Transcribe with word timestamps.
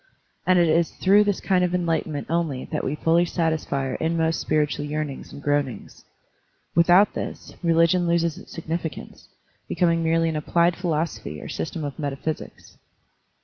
And 0.47 0.57
it 0.57 0.67
is 0.67 0.95
through 0.95 1.25
this 1.25 1.39
kind 1.39 1.63
of 1.63 1.75
enlighten 1.75 2.13
ment 2.13 2.25
only 2.27 2.65
that 2.71 2.83
we 2.83 2.95
fully 2.95 3.23
satisfy 3.23 3.85
our 3.85 3.93
inmost 3.97 4.39
spir 4.39 4.65
itual 4.65 4.89
yearnings 4.89 5.31
and 5.31 5.43
groanings. 5.43 6.05
Without 6.73 7.13
this, 7.13 7.53
religion 7.61 8.07
loses 8.07 8.35
its 8.39 8.51
significance, 8.51 9.29
becoming 9.69 10.01
merely 10.03 10.27
an 10.29 10.35
applied 10.35 10.75
philosophy 10.75 11.39
or 11.39 11.47
system 11.49 11.83
of 11.83 11.99
metaphysics. 11.99 12.79